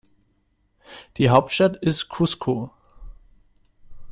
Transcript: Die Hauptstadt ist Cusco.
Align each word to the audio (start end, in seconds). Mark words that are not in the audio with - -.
Die 1.17 1.29
Hauptstadt 1.29 1.77
ist 1.77 2.09
Cusco. 2.09 2.71